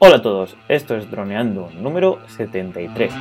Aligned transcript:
Hola 0.00 0.18
a 0.18 0.22
todos, 0.22 0.54
esto 0.68 0.94
es 0.94 1.10
Droneando 1.10 1.70
número 1.74 2.20
73. 2.28 3.12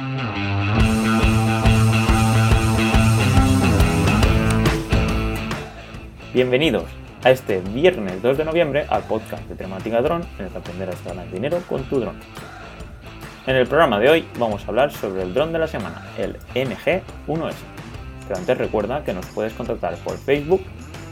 Bienvenidos 6.36 6.84
a 7.24 7.32
este 7.32 7.62
viernes 7.62 8.22
2 8.22 8.38
de 8.38 8.46
noviembre 8.46 8.86
al 8.90 9.02
podcast 9.02 9.42
de 9.50 9.56
temática 9.56 10.04
dron 10.04 10.22
en 10.38 10.46
el 10.46 10.52
que 10.52 10.58
aprenderás 10.60 11.04
a 11.04 11.10
ganar 11.10 11.32
dinero 11.32 11.64
con 11.68 11.82
tu 11.86 12.00
dron. 12.00 12.14
En 13.48 13.56
el 13.56 13.66
programa 13.66 13.98
de 13.98 14.12
hoy 14.12 14.28
vamos 14.38 14.64
a 14.64 14.68
hablar 14.68 14.92
sobre 14.92 15.24
el 15.24 15.34
dron 15.34 15.52
de 15.52 15.58
la 15.58 15.68
semana, 15.68 16.06
el 16.20 16.38
NG-1S. 16.54 17.56
Pero 18.28 18.40
antes 18.40 18.56
recuerda 18.56 19.04
que 19.04 19.14
nos 19.14 19.26
puedes 19.26 19.54
contactar 19.54 19.96
por 20.04 20.16
Facebook, 20.20 20.62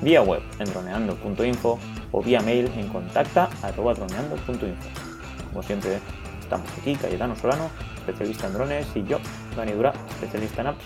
vía 0.04 0.22
web 0.22 0.44
en 0.60 0.66
droneando.info 0.66 1.80
o 2.12 2.22
vía 2.22 2.42
mail 2.42 2.70
en 2.78 2.88
contacta.droneando.info. 2.90 5.15
Como 5.56 5.66
siempre, 5.66 6.00
estamos 6.42 6.70
aquí, 6.78 6.96
Cayetano 6.96 7.34
Solano, 7.34 7.70
especialista 7.96 8.48
en 8.48 8.54
drones, 8.56 8.88
y 8.94 9.06
yo, 9.06 9.20
Dani 9.56 9.72
Dura, 9.72 9.94
especialista 10.10 10.60
en 10.60 10.68
apps. 10.68 10.84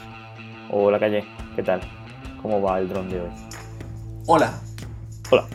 Hola 0.69 0.99
Calle, 0.99 1.25
¿qué 1.55 1.63
tal? 1.63 1.81
¿Cómo 2.39 2.61
va 2.61 2.77
el 2.77 2.87
dron 2.87 3.09
de 3.09 3.19
hoy? 3.19 3.29
Hola. 4.27 4.61
Hola. 5.31 5.47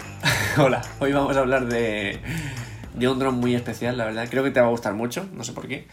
Hola. 0.58 0.82
Hoy 0.98 1.12
vamos 1.12 1.36
a 1.36 1.38
hablar 1.38 1.66
de, 1.68 2.18
de 2.94 3.08
un 3.08 3.20
dron 3.20 3.36
muy 3.36 3.54
especial, 3.54 3.96
la 3.96 4.06
verdad. 4.06 4.26
Creo 4.28 4.42
que 4.42 4.50
te 4.50 4.60
va 4.60 4.66
a 4.66 4.70
gustar 4.70 4.94
mucho, 4.94 5.24
no 5.34 5.44
sé 5.44 5.52
por 5.52 5.68
qué. 5.68 5.86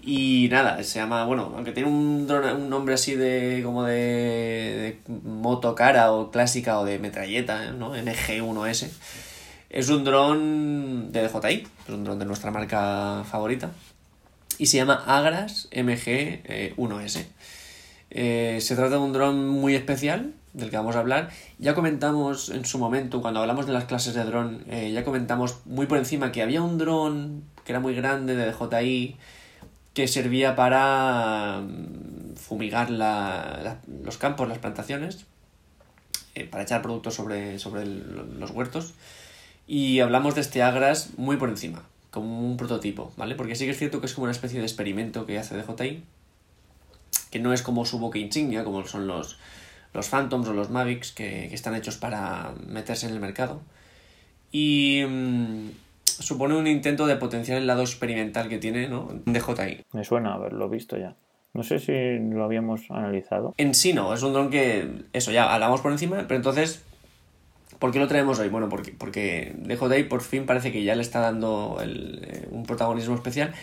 Y 0.00 0.46
nada, 0.48 0.80
se 0.84 1.00
llama, 1.00 1.24
bueno, 1.24 1.54
aunque 1.56 1.72
tiene 1.72 1.88
un, 1.88 2.28
dron, 2.28 2.44
un 2.54 2.70
nombre 2.70 2.94
así 2.94 3.16
de 3.16 3.62
como 3.64 3.82
de, 3.82 3.96
de 3.96 5.00
moto 5.24 5.74
cara 5.74 6.12
o 6.12 6.30
clásica 6.30 6.78
o 6.78 6.84
de 6.84 7.00
metralleta, 7.00 7.72
¿no? 7.72 7.96
MG1S. 7.96 8.90
Es 9.70 9.88
un 9.88 10.04
dron 10.04 11.12
de 11.12 11.28
DJI, 11.28 11.66
es 11.86 11.94
un 11.94 12.04
dron 12.04 12.18
de 12.18 12.24
nuestra 12.24 12.50
marca 12.50 13.24
favorita. 13.28 13.70
Y 14.58 14.66
se 14.66 14.78
llama 14.78 15.02
Agras 15.06 15.68
MG1S. 15.70 17.26
Eh, 18.10 18.58
se 18.60 18.76
trata 18.76 18.90
de 18.90 18.98
un 18.98 19.12
dron 19.12 19.48
muy 19.48 19.74
especial 19.74 20.32
del 20.52 20.70
que 20.70 20.76
vamos 20.76 20.96
a 20.96 21.00
hablar. 21.00 21.30
Ya 21.58 21.74
comentamos 21.74 22.48
en 22.48 22.64
su 22.64 22.78
momento, 22.78 23.20
cuando 23.20 23.40
hablamos 23.40 23.66
de 23.66 23.72
las 23.72 23.84
clases 23.84 24.14
de 24.14 24.24
dron, 24.24 24.64
eh, 24.68 24.90
ya 24.92 25.04
comentamos 25.04 25.58
muy 25.66 25.86
por 25.86 25.98
encima 25.98 26.32
que 26.32 26.42
había 26.42 26.62
un 26.62 26.78
dron 26.78 27.44
que 27.64 27.72
era 27.72 27.80
muy 27.80 27.94
grande 27.94 28.36
de 28.36 28.52
DJI 28.52 29.16
que 29.92 30.08
servía 30.08 30.54
para 30.54 31.60
mm, 31.60 32.36
fumigar 32.36 32.90
la, 32.90 33.78
los 34.04 34.18
campos, 34.18 34.48
las 34.48 34.58
plantaciones, 34.58 35.26
eh, 36.34 36.44
para 36.44 36.62
echar 36.62 36.82
productos 36.82 37.14
sobre, 37.14 37.58
sobre 37.58 37.84
los 37.84 38.50
huertos. 38.50 38.94
Y 39.66 40.00
hablamos 40.00 40.34
de 40.34 40.40
este 40.40 40.62
Agras 40.62 41.10
muy 41.16 41.36
por 41.36 41.48
encima, 41.48 41.82
como 42.10 42.40
un 42.40 42.56
prototipo, 42.56 43.12
¿vale? 43.16 43.34
Porque 43.34 43.56
sí 43.56 43.64
que 43.64 43.72
es 43.72 43.78
cierto 43.78 44.00
que 44.00 44.06
es 44.06 44.14
como 44.14 44.24
una 44.24 44.32
especie 44.32 44.60
de 44.60 44.66
experimento 44.66 45.26
que 45.26 45.38
hace 45.38 45.56
DJI, 45.56 46.04
que 47.30 47.38
no 47.40 47.52
es 47.52 47.62
como 47.62 47.84
su 47.84 47.98
buque 47.98 48.18
insignia, 48.18 48.64
como 48.64 48.86
son 48.86 49.06
los, 49.06 49.38
los 49.92 50.08
Phantoms 50.08 50.48
o 50.48 50.52
los 50.52 50.70
Mavics, 50.70 51.12
que, 51.12 51.46
que 51.48 51.54
están 51.54 51.74
hechos 51.74 51.96
para 51.96 52.54
meterse 52.66 53.06
en 53.06 53.12
el 53.14 53.20
mercado. 53.20 53.60
Y 54.52 55.02
mmm, 55.06 55.70
supone 56.04 56.56
un 56.56 56.66
intento 56.66 57.06
de 57.06 57.16
potenciar 57.16 57.58
el 57.58 57.66
lado 57.66 57.82
experimental 57.82 58.48
que 58.48 58.58
tiene 58.58 58.88
¿no? 58.88 59.08
DJI. 59.26 59.84
Me 59.92 60.04
suena 60.04 60.34
haberlo 60.34 60.68
visto 60.68 60.96
ya. 60.96 61.14
No 61.52 61.62
sé 61.62 61.78
si 61.78 62.18
lo 62.18 62.44
habíamos 62.44 62.90
analizado. 62.90 63.54
En 63.56 63.74
sí 63.74 63.94
no, 63.94 64.12
es 64.12 64.22
un 64.22 64.34
dron 64.34 64.50
que, 64.50 65.04
eso, 65.14 65.32
ya 65.32 65.52
hablamos 65.52 65.80
por 65.80 65.90
encima, 65.90 66.24
pero 66.28 66.36
entonces, 66.36 66.84
¿por 67.78 67.92
qué 67.92 67.98
lo 67.98 68.08
traemos 68.08 68.38
hoy? 68.38 68.48
Bueno, 68.48 68.68
porque, 68.68 68.92
porque 68.92 69.54
DJI 69.58 70.04
por 70.04 70.22
fin 70.22 70.46
parece 70.46 70.72
que 70.72 70.84
ya 70.84 70.94
le 70.94 71.02
está 71.02 71.20
dando 71.20 71.78
el, 71.82 72.26
eh, 72.26 72.48
un 72.50 72.64
protagonismo 72.64 73.14
especial. 73.14 73.54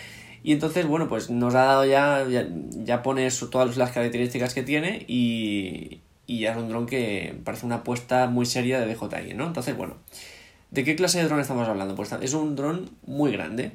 Y 0.44 0.52
entonces, 0.52 0.86
bueno, 0.86 1.08
pues 1.08 1.30
nos 1.30 1.56
ha 1.56 1.64
dado 1.64 1.86
ya, 1.86 2.26
ya, 2.28 3.02
pone 3.02 3.30
todas 3.50 3.78
las 3.78 3.92
características 3.92 4.54
que 4.54 4.62
tiene 4.62 5.06
y, 5.08 6.02
y 6.28 6.40
ya 6.40 6.52
es 6.52 6.58
un 6.58 6.68
dron 6.68 6.86
que 6.86 7.36
parece 7.46 7.66
una 7.66 7.76
apuesta 7.76 8.28
muy 8.28 8.46
seria 8.46 8.82
de 8.82 8.94
DJI, 8.94 9.36
¿no? 9.36 9.48
Entonces, 9.48 9.78
bueno, 9.78 9.96
¿de 10.72 10.84
qué 10.84 10.96
clase 10.96 11.20
de 11.20 11.26
dron 11.26 11.40
estamos 11.40 11.68
hablando? 11.68 11.96
Pues 11.96 12.12
es 12.12 12.34
un 12.34 12.56
dron 12.56 12.90
muy 13.06 13.32
grande. 13.32 13.72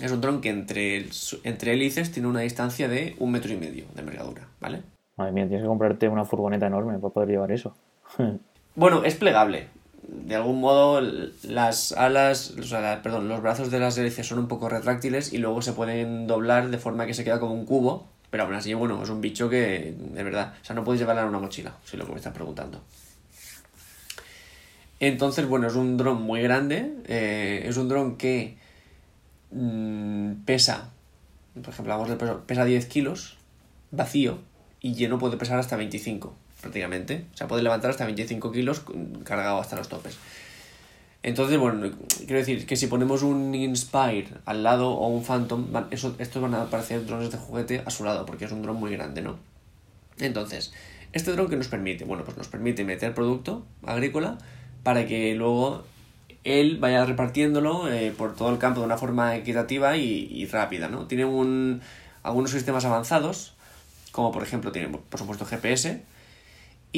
Es 0.00 0.10
un 0.10 0.20
dron 0.20 0.40
que 0.40 0.50
entre, 0.50 1.06
entre 1.44 1.72
hélices 1.72 2.10
tiene 2.10 2.28
una 2.28 2.40
distancia 2.40 2.88
de 2.88 3.14
un 3.18 3.30
metro 3.30 3.52
y 3.52 3.56
medio 3.56 3.84
de 3.94 4.00
envergadura, 4.00 4.48
¿vale? 4.60 4.82
Madre 5.16 5.32
mía, 5.32 5.46
tienes 5.46 5.62
que 5.62 5.68
comprarte 5.68 6.08
una 6.08 6.24
furgoneta 6.24 6.66
enorme 6.66 6.98
para 6.98 7.14
poder 7.14 7.30
llevar 7.30 7.52
eso. 7.52 7.74
bueno, 8.76 9.04
es 9.04 9.14
plegable. 9.14 9.68
De 10.06 10.36
algún 10.36 10.60
modo, 10.60 11.00
las 11.42 11.92
alas, 11.92 12.52
o 12.58 12.62
sea, 12.62 13.02
perdón, 13.02 13.28
los 13.28 13.42
brazos 13.42 13.70
de 13.70 13.80
las 13.80 13.98
hélices 13.98 14.26
son 14.26 14.38
un 14.38 14.48
poco 14.48 14.68
retráctiles 14.68 15.32
y 15.32 15.38
luego 15.38 15.62
se 15.62 15.72
pueden 15.72 16.26
doblar 16.26 16.70
de 16.70 16.78
forma 16.78 17.06
que 17.06 17.14
se 17.14 17.24
queda 17.24 17.40
como 17.40 17.54
un 17.54 17.66
cubo, 17.66 18.06
pero 18.30 18.44
aún 18.44 18.54
así, 18.54 18.72
bueno, 18.74 19.02
es 19.02 19.08
un 19.08 19.20
bicho 19.20 19.48
que, 19.48 19.94
de 19.98 20.22
verdad, 20.22 20.54
o 20.60 20.64
sea, 20.64 20.76
no 20.76 20.84
puedes 20.84 21.00
llevarla 21.00 21.22
en 21.22 21.28
una 21.28 21.40
mochila, 21.40 21.74
si 21.84 21.96
lo 21.96 22.04
que 22.04 22.12
me 22.12 22.18
estás 22.18 22.34
preguntando. 22.34 22.80
Entonces, 25.00 25.46
bueno, 25.46 25.66
es 25.66 25.74
un 25.74 25.96
dron 25.96 26.22
muy 26.22 26.40
grande, 26.42 26.92
eh, 27.06 27.64
es 27.66 27.76
un 27.76 27.88
dron 27.88 28.16
que 28.16 28.56
mmm, 29.50 30.32
pesa, 30.44 30.90
por 31.54 31.72
ejemplo, 31.72 31.94
vamos 31.94 32.08
de 32.08 32.16
peso, 32.16 32.42
pesa 32.46 32.64
10 32.64 32.86
kilos, 32.86 33.36
vacío, 33.90 34.38
y 34.80 34.94
lleno 34.94 35.18
puede 35.18 35.36
pesar 35.36 35.58
hasta 35.58 35.76
25, 35.76 36.34
prácticamente. 36.66 37.24
O 37.32 37.36
sea, 37.36 37.46
puede 37.46 37.62
levantar 37.62 37.90
hasta 37.90 38.04
25 38.04 38.50
kilos 38.50 38.82
cargado 39.24 39.60
hasta 39.60 39.76
los 39.76 39.88
topes. 39.88 40.18
Entonces, 41.22 41.58
bueno, 41.58 41.90
quiero 42.18 42.38
decir 42.38 42.66
que 42.66 42.76
si 42.76 42.86
ponemos 42.86 43.22
un 43.22 43.54
Inspire 43.54 44.28
al 44.44 44.62
lado 44.62 44.90
o 44.90 45.08
un 45.08 45.24
Phantom, 45.24 45.66
eso, 45.90 46.14
estos 46.18 46.42
van 46.42 46.54
a 46.54 46.62
aparecer 46.62 47.04
drones 47.06 47.30
de 47.30 47.38
juguete 47.38 47.82
a 47.84 47.90
su 47.90 48.04
lado, 48.04 48.26
porque 48.26 48.44
es 48.44 48.52
un 48.52 48.62
dron 48.62 48.76
muy 48.76 48.92
grande, 48.92 49.22
¿no? 49.22 49.38
Entonces, 50.18 50.72
¿este 51.12 51.32
dron 51.32 51.48
que 51.48 51.56
nos 51.56 51.68
permite? 51.68 52.04
Bueno, 52.04 52.24
pues 52.24 52.36
nos 52.36 52.48
permite 52.48 52.84
meter 52.84 53.14
producto 53.14 53.64
agrícola 53.84 54.38
para 54.82 55.06
que 55.06 55.34
luego 55.34 55.84
él 56.44 56.78
vaya 56.78 57.04
repartiéndolo 57.04 57.90
eh, 57.90 58.14
por 58.16 58.36
todo 58.36 58.50
el 58.50 58.58
campo 58.58 58.80
de 58.80 58.86
una 58.86 58.98
forma 58.98 59.34
equitativa 59.34 59.96
y, 59.96 60.28
y, 60.30 60.46
rápida, 60.46 60.88
¿no? 60.88 61.06
Tiene 61.06 61.24
un, 61.24 61.80
algunos 62.22 62.52
sistemas 62.52 62.84
avanzados, 62.84 63.54
como 64.12 64.30
por 64.30 64.44
ejemplo 64.44 64.70
tiene, 64.70 64.96
por 64.96 65.18
supuesto, 65.18 65.44
GPS, 65.44 66.02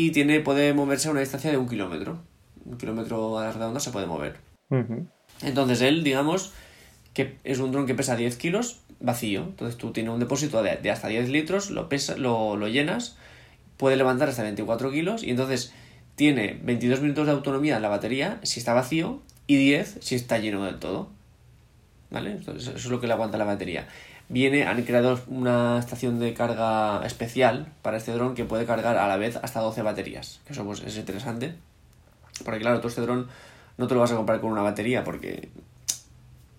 y 0.07 0.11
tiene, 0.11 0.41
puede 0.41 0.75
moverse 0.75 1.09
a 1.09 1.11
una 1.11 1.21
distancia 1.21 1.51
de 1.51 1.57
un 1.57 1.69
kilómetro 1.69 2.21
un 2.69 2.79
kilómetro 2.79 3.39
a 3.39 3.45
la 3.45 3.53
redonda 3.53 3.81
se 3.81 3.91
puede 3.91 4.07
mover. 4.07 4.37
Uh 4.71 4.77
-huh. 4.77 5.07
Entonces 5.43 5.81
él, 5.81 6.05
digamos, 6.05 6.53
que 7.15 7.37
es 7.45 7.59
un 7.59 7.73
dron 7.73 7.87
que 7.87 7.95
pesa 7.95 8.17
10 8.17 8.37
kilos 8.37 8.81
vacío. 9.01 9.43
Entonces 9.43 9.77
tú 9.77 9.93
tienes 9.93 10.13
un 10.13 10.21
depósito 10.21 10.63
de, 10.63 10.77
de 10.77 10.91
hasta 10.91 11.09
10 11.09 11.29
litros, 11.31 11.71
lo, 11.71 11.89
pesa, 11.89 12.17
lo, 12.17 12.57
lo, 12.57 12.69
llenas, 12.69 13.17
puede 13.77 13.97
levantar 13.97 14.29
hasta 14.29 14.43
24 14.43 14.91
kilos 14.91 15.23
y 15.23 15.31
entonces 15.31 15.73
tiene 16.17 16.59
22 16.63 17.01
minutos 17.01 17.27
de 17.27 17.33
autonomía 17.33 17.77
en 17.77 17.83
la 17.83 17.89
batería 17.89 18.41
si 18.43 18.59
está 18.59 18.75
vacío 18.75 19.23
y 19.47 19.57
10 19.57 19.99
si 20.01 20.15
está 20.15 20.39
lleno 20.39 20.65
del 20.65 20.79
todo. 20.79 21.11
¿Vale? 22.11 22.33
Entonces 22.33 22.69
eso 22.69 22.77
es 22.77 22.87
lo 22.87 23.01
que 23.01 23.07
le 23.07 23.13
aguanta 23.13 23.39
la 23.39 23.45
batería. 23.45 23.87
Viene, 24.31 24.66
han 24.66 24.83
creado 24.83 25.19
una 25.28 25.78
estación 25.78 26.19
de 26.19 26.34
carga 26.34 27.05
especial 27.06 27.72
para 27.81 27.97
este 27.97 28.12
dron 28.12 28.34
que 28.34 28.44
puede 28.44 28.66
cargar 28.66 28.99
a 28.99 29.09
la 29.09 29.16
vez 29.16 29.37
hasta 29.37 29.61
12 29.61 29.83
baterías. 29.83 30.41
Que 30.47 30.53
eso 30.53 30.65
pues, 30.65 30.83
es 30.83 30.97
interesante. 30.99 31.55
Porque 32.44 32.61
claro, 32.61 32.81
tú 32.81 32.88
este 32.88 33.00
dron 33.00 33.28
no 33.78 33.87
te 33.87 33.94
lo 33.94 34.00
vas 34.00 34.12
a 34.12 34.17
comprar 34.17 34.41
con 34.41 34.53
una 34.53 34.62
batería 34.62 35.03
porque 35.05 35.49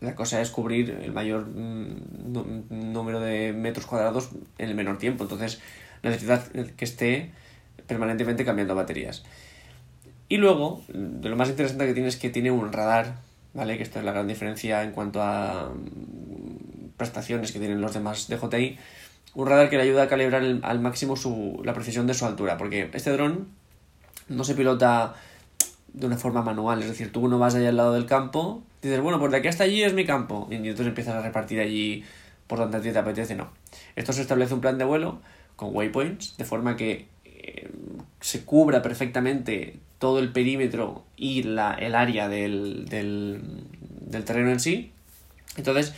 la 0.01 0.15
cosa 0.15 0.41
es 0.41 0.49
cubrir 0.49 0.99
el 1.03 1.11
mayor 1.11 1.47
número 1.47 3.19
de 3.19 3.53
metros 3.53 3.85
cuadrados 3.85 4.29
en 4.57 4.69
el 4.69 4.75
menor 4.75 4.97
tiempo. 4.97 5.25
Entonces 5.25 5.61
necesitas 6.01 6.49
que 6.75 6.85
esté 6.85 7.31
permanentemente 7.85 8.45
cambiando 8.45 8.75
baterías. 8.75 9.23
Y 10.29 10.37
luego, 10.37 10.83
de 10.87 11.27
lo 11.27 11.35
más 11.35 11.49
interesante 11.49 11.85
que 11.87 11.93
tiene 11.93 12.07
es 12.07 12.17
que 12.17 12.29
tiene 12.29 12.51
un 12.51 12.71
radar, 12.71 13.15
¿vale? 13.53 13.77
Que 13.77 13.83
esta 13.83 13.99
es 13.99 14.05
la 14.05 14.11
gran 14.11 14.27
diferencia 14.27 14.83
en 14.83 14.91
cuanto 14.91 15.21
a 15.21 15.71
prestaciones 16.99 17.51
que 17.51 17.57
tienen 17.57 17.81
los 17.81 17.95
demás 17.95 18.27
DJI. 18.27 18.77
Un 19.33 19.47
radar 19.47 19.69
que 19.71 19.77
le 19.77 19.83
ayuda 19.83 20.03
a 20.03 20.07
calibrar 20.07 20.43
al 20.43 20.79
máximo 20.79 21.15
su, 21.15 21.59
la 21.63 21.73
precisión 21.73 22.05
de 22.05 22.13
su 22.13 22.27
altura. 22.27 22.57
Porque 22.57 22.91
este 22.93 23.11
dron 23.11 23.47
no 24.27 24.43
se 24.43 24.53
pilota 24.53 25.15
de 25.93 26.07
una 26.07 26.17
forma 26.17 26.41
manual, 26.41 26.81
es 26.81 26.89
decir, 26.89 27.11
tú 27.11 27.27
no 27.27 27.39
vas 27.39 27.55
allá 27.55 27.69
al 27.69 27.77
lado 27.77 27.93
del 27.93 28.05
campo, 28.05 28.63
dices, 28.81 29.01
bueno, 29.01 29.19
pues 29.19 29.31
de 29.31 29.37
aquí 29.39 29.47
hasta 29.47 29.63
allí 29.63 29.83
es 29.83 29.93
mi 29.93 30.05
campo, 30.05 30.47
y 30.51 30.55
entonces 30.55 30.87
empiezas 30.87 31.15
a 31.15 31.21
repartir 31.21 31.59
allí 31.59 32.03
por 32.47 32.59
donde 32.59 32.77
a 32.77 32.81
ti 32.81 32.91
te 32.91 32.99
apetece, 32.99 33.35
no. 33.35 33.49
Esto 33.95 34.13
se 34.13 34.21
establece 34.21 34.53
un 34.53 34.61
plan 34.61 34.77
de 34.77 34.85
vuelo 34.85 35.19
con 35.55 35.75
waypoints, 35.75 36.37
de 36.37 36.45
forma 36.45 36.75
que 36.75 37.07
eh, 37.25 37.69
se 38.21 38.45
cubra 38.45 38.81
perfectamente 38.81 39.79
todo 39.97 40.19
el 40.19 40.31
perímetro 40.31 41.03
y 41.17 41.43
la, 41.43 41.73
el 41.73 41.95
área 41.95 42.29
del, 42.29 42.85
del, 42.85 43.41
del 43.81 44.23
terreno 44.23 44.51
en 44.51 44.59
sí. 44.59 44.91
Entonces 45.57 45.93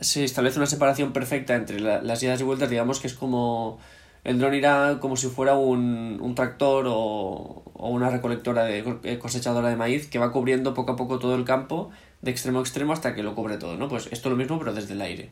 se 0.00 0.24
establece 0.24 0.58
una 0.58 0.66
separación 0.66 1.12
perfecta 1.12 1.54
entre 1.54 1.80
la, 1.80 2.02
las 2.02 2.22
idas 2.22 2.40
y 2.40 2.44
vueltas, 2.44 2.70
digamos 2.70 3.00
que 3.00 3.06
es 3.06 3.14
como 3.14 3.78
el 4.24 4.38
dron 4.38 4.54
irá 4.54 4.98
como 5.00 5.16
si 5.16 5.28
fuera 5.28 5.54
un, 5.54 6.18
un 6.20 6.34
tractor 6.34 6.86
o, 6.88 7.62
o, 7.72 7.88
una 7.88 8.10
recolectora 8.10 8.64
de 8.64 9.18
cosechadora 9.18 9.68
de 9.68 9.76
maíz 9.76 10.08
que 10.08 10.18
va 10.18 10.32
cubriendo 10.32 10.74
poco 10.74 10.92
a 10.92 10.96
poco 10.96 11.18
todo 11.18 11.34
el 11.34 11.44
campo 11.44 11.90
de 12.22 12.30
extremo 12.30 12.58
a 12.58 12.62
extremo 12.62 12.92
hasta 12.92 13.14
que 13.14 13.22
lo 13.22 13.34
cubre 13.34 13.56
todo, 13.56 13.76
¿no? 13.76 13.88
Pues 13.88 14.08
esto 14.10 14.28
es 14.28 14.32
lo 14.32 14.36
mismo, 14.36 14.58
pero 14.58 14.74
desde 14.74 14.92
el 14.92 15.00
aire. 15.00 15.30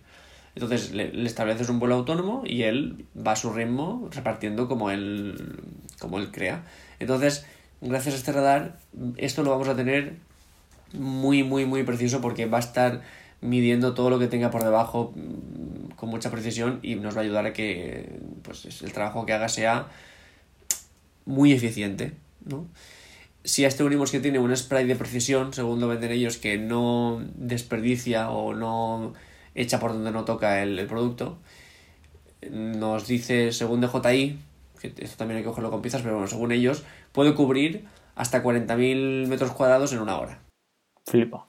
Entonces 0.55 0.93
le, 0.93 1.25
estableces 1.25 1.69
un 1.69 1.79
vuelo 1.79 1.97
autónomo 1.97 2.43
y 2.47 2.63
él 2.63 3.05
va 3.15 3.33
a 3.33 3.37
su 3.37 3.53
ritmo 3.53 4.09
repartiendo 4.11 4.69
como 4.69 4.91
él, 4.91 5.61
como 5.99 6.19
él 6.19 6.31
crea. 6.31 6.65
Entonces, 6.99 7.47
gracias 7.81 8.15
a 8.15 8.19
este 8.19 8.33
radar, 8.33 8.79
esto 9.19 9.43
lo 9.43 9.51
vamos 9.51 9.69
a 9.69 9.77
tener 9.77 10.17
muy, 10.95 11.43
muy, 11.43 11.67
muy 11.67 11.83
preciso 11.85 12.21
porque 12.21 12.47
va 12.47 12.57
a 12.57 12.61
estar 12.61 13.03
midiendo 13.41 13.95
todo 13.95 14.11
lo 14.11 14.19
que 14.19 14.27
tenga 14.27 14.51
por 14.51 14.65
debajo 14.65 15.13
mm, 15.15 15.93
con 15.97 16.09
mucha 16.09 16.31
precisión 16.31 16.81
y 16.83 16.97
nos 16.97 17.15
va 17.17 17.21
a 17.21 17.25
ayudar 17.25 17.47
a 17.47 17.53
que 17.53 18.21
pues, 18.43 18.83
el 18.83 18.93
trabajo 18.93 19.27
que 19.27 19.33
haga 19.33 19.49
sea 19.49 19.89
muy 21.25 21.53
eficiente. 21.53 22.13
¿no? 22.45 22.67
Si 23.45 23.65
a 23.65 23.69
este 23.69 23.85
unimos 23.85 24.11
que 24.11 24.21
tiene 24.21 24.39
un 24.39 24.55
spray 24.57 24.87
de 24.87 24.97
precisión, 24.97 25.53
según 25.53 25.81
lo 25.81 25.89
venden 25.89 26.11
ellos, 26.11 26.39
que 26.39 26.59
no 26.59 27.23
desperdicia 27.35 28.31
o 28.31 28.55
no 28.55 29.15
echa 29.55 29.79
por 29.79 29.93
donde 29.93 30.11
no 30.11 30.25
toca 30.25 30.63
el, 30.63 30.87
producto, 30.87 31.39
nos 32.51 33.07
dice, 33.07 33.53
según 33.53 33.81
DJI, 33.81 34.39
que 34.81 34.93
esto 34.99 35.17
también 35.17 35.39
hay 35.39 35.43
que 35.43 35.49
cogerlo 35.49 35.71
con 35.71 35.83
piezas, 35.83 36.03
pero 36.03 36.15
bueno, 36.15 36.29
según 36.29 36.53
ellos, 36.53 36.85
puede 37.13 37.35
cubrir 37.35 37.87
hasta 38.15 38.43
40.000 38.43 39.27
metros 39.27 39.53
cuadrados 39.53 39.93
en 39.93 40.01
una 40.01 40.19
hora. 40.19 40.41
Flipa. 41.07 41.47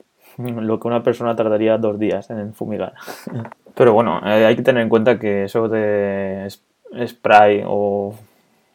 Lo 0.60 0.80
que 0.80 0.88
una 0.88 1.02
persona 1.02 1.36
tardaría 1.36 1.78
dos 1.78 1.98
días 1.98 2.30
en 2.30 2.54
fumigar. 2.54 2.94
Pero 3.74 3.92
bueno, 3.92 4.20
eh, 4.24 4.46
hay 4.46 4.56
que 4.56 4.62
tener 4.62 4.82
en 4.82 4.88
cuenta 4.88 5.18
que 5.18 5.44
eso 5.44 5.68
de 5.68 6.48
spray 7.06 7.62
o 7.66 8.14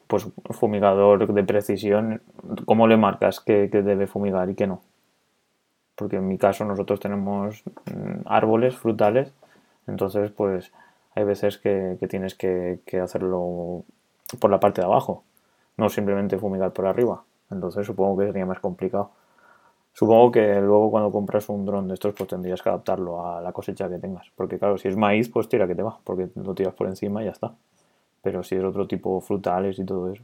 pues 0.07 0.27
fumigador 0.51 1.31
de 1.33 1.43
precisión, 1.43 2.21
¿cómo 2.65 2.87
le 2.87 2.97
marcas 2.97 3.39
que, 3.39 3.67
debe 3.67 4.07
fumigar 4.07 4.49
y 4.49 4.55
que 4.55 4.67
no? 4.67 4.81
Porque 5.95 6.17
en 6.17 6.27
mi 6.27 6.37
caso 6.37 6.65
nosotros 6.65 6.99
tenemos 6.99 7.63
mm, 7.85 8.21
árboles 8.25 8.75
frutales, 8.75 9.31
entonces 9.87 10.31
pues 10.31 10.71
hay 11.15 11.23
veces 11.23 11.57
que, 11.57 11.97
tienes 12.09 12.35
que, 12.35 12.79
que, 12.85 12.99
hacerlo 12.99 13.83
por 14.39 14.51
la 14.51 14.59
parte 14.59 14.81
de 14.81 14.87
abajo, 14.87 15.23
no 15.77 15.89
simplemente 15.89 16.37
fumigar 16.37 16.71
por 16.71 16.85
arriba. 16.85 17.23
Entonces 17.49 17.85
supongo 17.85 18.17
que 18.17 18.27
sería 18.27 18.45
más 18.45 18.59
complicado. 18.59 19.11
Supongo 19.97 20.29
que 20.29 20.59
luego 20.59 20.91
cuando 20.91 21.09
compras 21.09 21.47
un 21.47 21.65
dron 21.65 21.87
de 21.87 21.93
estos 21.93 22.13
pues 22.13 22.27
tendrías 22.27 22.61
que 22.61 22.67
adaptarlo 22.67 23.25
a 23.25 23.39
la 23.39 23.53
cosecha 23.53 23.87
que 23.87 23.97
tengas. 23.97 24.27
Porque 24.35 24.59
claro, 24.59 24.77
si 24.77 24.89
es 24.89 24.97
maíz 24.97 25.29
pues 25.29 25.47
tira 25.47 25.67
que 25.67 25.73
te 25.73 25.83
va, 25.83 25.97
porque 26.03 26.27
lo 26.35 26.53
tiras 26.53 26.73
por 26.73 26.87
encima 26.87 27.21
y 27.21 27.25
ya 27.25 27.31
está. 27.31 27.53
Pero 28.21 28.43
si 28.43 28.55
es 28.55 28.63
otro 28.65 28.87
tipo 28.87 29.21
frutales 29.21 29.79
y 29.79 29.85
todo 29.85 30.11
eso, 30.11 30.21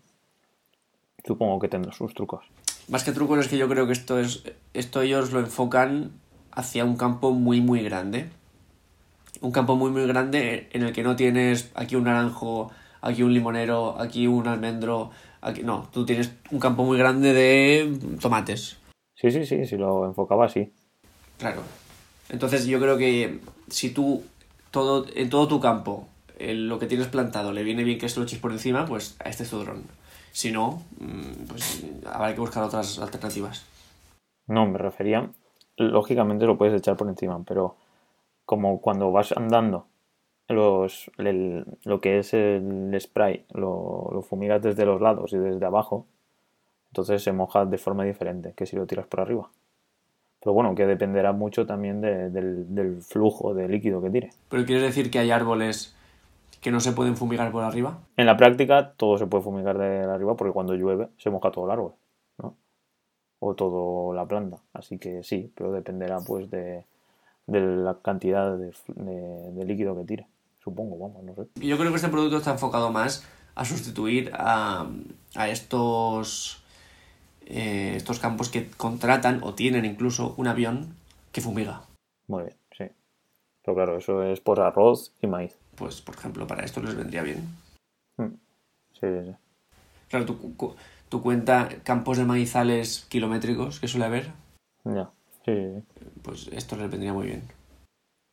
supongo 1.26 1.58
que 1.60 1.70
tendrá 1.70 1.94
sus 1.94 2.14
trucos. 2.14 2.44
Más 2.90 3.06
que 3.06 3.14
trucos 3.14 3.40
es 3.40 3.48
que 3.48 3.58
yo 3.58 3.70
creo 3.70 3.88
que 3.88 3.94
esto 3.94 4.20
es 4.20 4.44
esto 4.74 5.02
ellos 5.04 5.32
lo 5.32 5.40
enfocan 5.40 6.12
hacia 6.52 6.84
un 6.84 6.98
campo 6.98 7.32
muy 7.32 7.62
muy 7.62 7.82
grande. 7.82 8.30
Un 9.40 9.54
campo 9.54 9.78
muy 9.78 9.90
muy 9.90 10.06
grande 10.06 10.68
en 10.74 10.84
el 10.84 10.92
que 10.92 11.02
no 11.02 11.16
tienes 11.16 11.72
aquí 11.76 11.96
un 11.96 12.04
naranjo, 12.04 12.72
aquí 13.00 13.24
un 13.24 13.34
limonero, 13.34 13.96
aquí 14.02 14.28
un 14.28 14.50
almendro, 14.50 15.12
aquí 15.40 15.64
no, 15.64 15.88
tú 15.94 16.06
tienes 16.06 16.34
un 16.52 16.60
campo 16.60 16.84
muy 16.84 16.98
grande 16.98 17.32
de 17.32 18.18
tomates. 18.20 18.81
Sí, 19.22 19.30
sí, 19.30 19.46
sí, 19.46 19.68
si 19.68 19.78
lo 19.78 20.06
enfocaba 20.06 20.46
así. 20.46 20.72
Claro. 21.38 21.62
Entonces 22.30 22.66
yo 22.66 22.80
creo 22.80 22.98
que 22.98 23.40
si 23.68 23.92
tú 23.92 24.24
todo 24.72 25.06
en 25.14 25.30
todo 25.30 25.48
tu 25.48 25.60
campo 25.60 26.08
lo 26.40 26.80
que 26.80 26.88
tienes 26.88 27.08
plantado 27.08 27.52
le 27.52 27.62
viene 27.62 27.84
bien 27.84 28.00
que 28.00 28.08
esto 28.08 28.20
lo 28.20 28.26
eches 28.26 28.40
por 28.40 28.52
encima, 28.52 28.88
pues 28.88 29.16
a 29.24 29.30
este 29.30 29.44
es 29.44 29.52
tu 29.52 29.60
dron. 29.60 29.84
Si 30.32 30.52
no, 30.52 30.82
mm, 31.00 31.46
pues 31.48 31.86
habrá 32.12 32.34
que 32.34 32.40
buscar 32.40 32.64
otras 32.64 32.98
alternativas. 32.98 33.64
No, 34.48 34.66
me 34.66 34.80
refería, 34.80 35.30
lógicamente 35.78 36.48
lo 36.48 36.58
puedes 36.58 36.74
echar 36.74 36.98
por 36.98 37.08
encima, 37.08 37.44
pero 37.46 37.76
como 38.46 38.82
cuando 38.82 39.12
vas 39.12 39.34
andando, 39.34 39.86
los, 40.48 41.12
lo 41.18 42.02
que 42.02 42.18
es 42.18 42.34
el 42.34 42.98
spray 43.00 43.46
lo, 43.54 44.10
lo 44.12 44.22
fumigas 44.24 44.64
desde 44.64 44.86
los 44.86 45.00
lados 45.00 45.32
y 45.34 45.38
desde 45.38 45.66
abajo, 45.66 46.08
entonces 46.92 47.24
se 47.24 47.32
moja 47.32 47.66
de 47.66 47.78
forma 47.78 48.04
diferente 48.04 48.54
que 48.54 48.66
si 48.66 48.76
lo 48.76 48.86
tiras 48.86 49.08
por 49.08 49.22
arriba. 49.22 49.50
Pero 50.42 50.54
bueno, 50.54 50.76
que 50.76 50.86
dependerá 50.86 51.32
mucho 51.32 51.66
también 51.66 52.02
del, 52.02 52.74
del, 52.74 53.02
flujo 53.02 53.54
de 53.54 53.70
líquido 53.70 54.02
que 54.02 54.10
tire. 54.10 54.30
¿Pero 54.50 54.66
quieres 54.66 54.84
decir 54.84 55.10
que 55.12 55.20
hay 55.20 55.32
árboles 55.32 55.96
que 56.60 56.72
no 56.72 56.80
se 56.80 56.92
pueden 56.92 57.16
fumigar 57.16 57.52
por 57.52 57.64
arriba? 57.64 58.00
En 58.18 58.26
la 58.26 58.36
práctica 58.36 58.94
todo 58.98 59.18
se 59.18 59.28
puede 59.28 59.44
fumigar 59.44 59.78
de 59.78 60.02
arriba 60.02 60.36
porque 60.36 60.52
cuando 60.52 60.74
llueve 60.74 61.10
se 61.18 61.30
moja 61.30 61.52
todo 61.52 61.66
el 61.66 61.72
árbol, 61.72 61.94
¿no? 62.40 62.56
O 63.40 63.54
toda 63.56 64.16
la 64.16 64.26
planta. 64.26 64.58
Así 64.74 64.98
que 64.98 65.24
sí, 65.24 65.52
pero 65.56 65.72
dependerá 65.72 66.20
pues 66.20 66.50
de, 66.50 66.86
la 67.48 68.00
cantidad 68.02 68.58
de, 68.58 69.66
líquido 69.66 69.96
que 69.96 70.04
tire. 70.04 70.28
Supongo, 70.64 70.98
vamos, 70.98 71.24
no 71.24 71.36
sé. 71.36 71.48
Yo 71.66 71.78
creo 71.78 71.92
que 71.92 71.96
este 71.96 72.10
producto 72.10 72.38
está 72.38 72.52
enfocado 72.52 72.92
más 72.92 73.26
a 73.56 73.66
sustituir 73.66 74.32
a, 74.34 74.88
estos, 75.48 76.61
eh, 77.46 77.94
estos 77.96 78.20
campos 78.20 78.50
que 78.50 78.70
contratan 78.70 79.42
o 79.44 79.54
tienen 79.54 79.86
incluso 79.86 80.34
un 80.38 80.48
avión 80.48 80.96
que 81.32 81.42
fumiga. 81.42 81.84
Muy 82.28 82.44
bien, 82.44 82.58
sí. 82.78 82.86
Pero 83.64 83.76
claro, 83.76 83.98
eso 83.98 84.24
es 84.24 84.40
por 84.40 84.60
arroz 84.60 85.14
y 85.22 85.28
maíz 85.28 85.58
pues 85.82 86.00
por 86.02 86.16
ejemplo 86.16 86.46
para 86.46 86.64
esto 86.64 86.80
les 86.82 86.96
vendría 86.96 87.24
bien. 87.24 87.44
Hmm. 88.18 88.36
Sí, 88.94 89.08
sí, 89.08 89.26
sí. 89.26 89.36
Claro, 90.10 90.26
tu, 90.26 91.22
cuenta 91.22 91.70
campos 91.84 92.18
de 92.18 92.26
maizales 92.26 93.06
kilométricos 93.10 93.80
que 93.80 93.88
suele 93.88 94.06
haber. 94.06 94.28
Ya, 94.84 95.10
sí, 95.44 95.54
sí, 95.54 96.06
Pues 96.22 96.50
esto 96.50 96.76
les 96.76 96.92
vendría 96.92 97.14
muy 97.14 97.28
bien. 97.28 97.42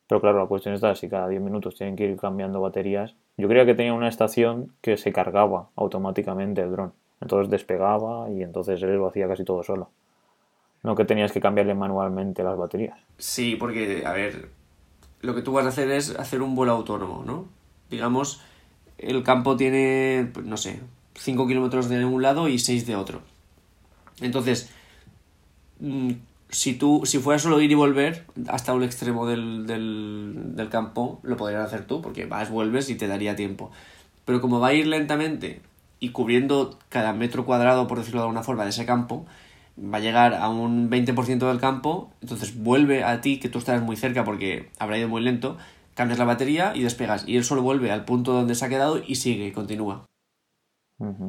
Pero 0.09 0.21
claro, 0.21 0.41
la 0.41 0.47
cuestión 0.47 0.75
está 0.75 0.95
si 0.95 1.09
cada 1.09 1.29
10 1.29 1.41
minutos 1.41 1.77
tienen 1.77 1.97
que 1.97 2.05
ir 2.05 2.17
cambiando 2.19 2.61
baterías. 2.61 3.15
Yo 3.37 3.49
creía 3.49 3.65
que 3.65 3.75
tenía 3.75 3.95
una 3.95 4.09
estación 4.09 4.75
que 4.83 4.97
se 4.97 5.13
cargaba 5.13 5.71
automáticamente 5.77 6.61
el 6.61 6.73
dron. 6.73 6.93
Entonces 7.21 7.51
despegaba 7.51 8.31
y 8.31 8.43
entonces 8.43 8.83
él 8.83 8.97
lo 8.97 9.09
hacía 9.09 9.29
casi 9.29 9.45
todo 9.45 9.63
solo. 9.63 9.91
No 10.83 10.95
que 10.95 11.05
tenías 11.05 11.33
que 11.33 11.41
cambiarle 11.41 11.75
manualmente 11.75 12.43
las 12.45 12.57
baterías. 12.57 12.99
Sí, 13.19 13.57
porque, 13.57 14.05
a 14.07 14.13
ver, 14.13 14.51
lo 15.21 15.35
que 15.35 15.43
tú 15.43 15.53
vas 15.53 15.67
a 15.67 15.71
hacer 15.71 15.91
es 15.91 16.17
hacer 16.17 16.43
un 16.43 16.55
vuelo 16.55 16.73
autónomo, 16.73 17.25
¿no? 17.27 17.47
Digamos, 17.91 18.43
el 18.99 19.23
campo 19.25 19.57
tiene, 19.57 20.31
no 20.45 20.57
sé, 20.57 20.81
5 21.15 21.47
kilómetros 21.49 21.89
de 21.89 22.05
un 22.05 22.23
lado 22.23 22.49
y 22.49 22.59
6 22.59 22.87
de 22.87 22.95
otro. 22.95 23.21
Entonces, 24.21 24.71
mm, 25.81 26.13
si 26.51 26.75
tú, 26.75 27.03
si 27.05 27.19
fuera 27.19 27.39
solo 27.39 27.61
ir 27.61 27.71
y 27.73 27.75
volver 27.75 28.25
hasta 28.49 28.73
un 28.73 28.85
extremo 28.85 29.27
del, 29.27 29.67
del, 29.67 30.55
del 30.55 30.69
campo, 30.69 31.19
lo 31.23 31.37
podrías 31.37 31.67
hacer 31.67 31.87
tú, 31.87 32.01
porque 32.01 32.27
vas, 32.27 32.51
vuelves 32.51 32.89
y 32.89 32.95
te 32.95 33.09
daría 33.09 33.35
tiempo. 33.35 33.71
Pero 34.25 34.41
como 34.41 34.61
va 34.61 34.69
a 34.69 34.75
ir 34.75 34.87
lentamente 34.87 35.61
y 36.01 36.11
cubriendo 36.11 36.79
cada 36.89 37.13
metro 37.13 37.45
cuadrado, 37.45 37.87
por 37.87 37.99
decirlo 37.99 38.21
de 38.21 38.27
alguna 38.27 38.43
forma, 38.43 38.65
de 38.65 38.71
ese 38.71 38.87
campo, 38.87 39.27
va 39.79 39.99
a 39.99 40.01
llegar 40.01 40.35
a 40.35 40.49
un 40.49 40.91
20% 40.91 41.47
del 41.49 41.61
campo, 41.61 42.13
entonces 42.21 42.57
vuelve 42.63 43.05
a 43.05 43.21
ti, 43.21 43.39
que 43.39 43.49
tú 43.49 43.59
estás 43.59 43.83
muy 43.83 43.97
cerca 43.97 44.25
porque 44.25 44.71
habrá 44.79 44.99
ido 44.99 45.09
muy 45.09 45.23
lento, 45.23 45.57
cambias 45.95 46.19
la 46.19 46.25
batería 46.25 46.73
y 46.75 46.83
despegas. 46.83 47.27
Y 47.27 47.37
él 47.37 47.45
solo 47.45 47.63
vuelve 47.63 47.91
al 47.91 48.05
punto 48.05 48.33
donde 48.33 48.55
se 48.55 48.65
ha 48.65 48.69
quedado 48.69 49.03
y 49.05 49.17
sigue, 49.17 49.53
continúa. 49.53 50.07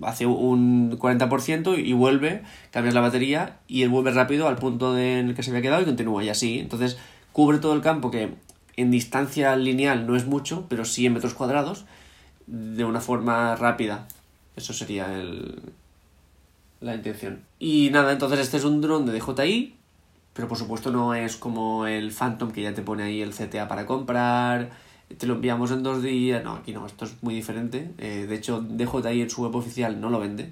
Hace 0.02 0.26
un 0.26 0.98
40% 0.98 1.78
y 1.78 1.94
vuelve, 1.94 2.42
cambias 2.72 2.96
la 2.96 3.02
batería 3.02 3.60
y 3.68 3.84
él 3.84 3.90
vuelve 3.90 4.12
rápido 4.12 4.48
al 4.48 4.56
punto 4.56 4.98
en 4.98 5.30
el 5.30 5.36
que 5.36 5.44
se 5.44 5.52
había 5.52 5.62
quedado 5.62 5.84
y 5.84 5.86
continúa. 5.86 6.24
Y 6.24 6.30
así, 6.30 6.60
entonces 6.60 6.98
cubre 7.34 7.60
todo 7.60 7.74
el 7.74 7.82
campo 7.82 8.10
que 8.10 8.34
en 8.78 8.92
distancia 8.92 9.56
lineal 9.56 10.08
no 10.08 10.16
es 10.16 10.26
mucho, 10.26 10.66
pero 10.70 10.86
sí 10.86 11.06
en 11.06 11.14
metros 11.14 11.36
cuadrados, 11.36 11.86
de 12.48 12.84
una 12.84 13.00
forma 13.00 13.56
rápida. 13.56 14.08
Eso 14.60 14.74
sería 14.74 15.18
el, 15.18 15.62
la 16.82 16.94
intención. 16.94 17.44
Y 17.60 17.90
nada, 17.92 18.12
entonces 18.12 18.40
este 18.40 18.58
es 18.58 18.66
un 18.66 18.82
dron 18.82 19.06
de 19.06 19.18
DJI, 19.18 19.76
pero 20.34 20.50
por 20.50 20.58
supuesto 20.58 20.92
no 20.92 21.16
es 21.16 21.38
como 21.38 21.88
el 21.88 22.12
Phantom 22.12 22.52
que 22.52 22.62
ya 22.62 22.74
te 22.74 22.82
pone 22.82 23.04
ahí 23.04 23.22
el 23.22 23.34
CTA 23.34 23.70
para 23.70 23.86
comprar, 23.86 24.72
te 25.18 25.28
lo 25.28 25.36
enviamos 25.36 25.72
en 25.72 25.82
dos 25.82 26.04
días. 26.04 26.44
No, 26.44 26.56
aquí 26.56 26.74
no, 26.74 26.86
esto 26.86 27.06
es 27.06 27.16
muy 27.22 27.36
diferente. 27.36 27.92
Eh, 27.98 28.26
de 28.28 28.36
hecho, 28.36 28.62
DJI 28.62 29.22
en 29.22 29.30
su 29.30 29.44
web 29.44 29.56
oficial 29.56 30.02
no 30.02 30.10
lo 30.10 30.20
vende. 30.20 30.52